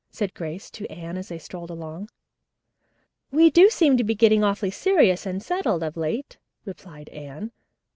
said 0.09 0.33
Grace 0.33 0.71
to 0.71 0.87
Anne 0.89 1.15
as 1.15 1.27
they 1.27 1.37
strolled 1.37 1.69
along. 1.69 2.09
"We 3.29 3.51
do 3.51 3.69
seem 3.69 3.97
to 3.97 4.03
be 4.03 4.15
getting 4.15 4.43
awfully 4.43 4.71
serious 4.71 5.27
and 5.27 5.43
settled 5.43 5.83
of 5.83 5.95
late," 5.95 6.39
replied 6.65 7.09
Anne. 7.09 7.51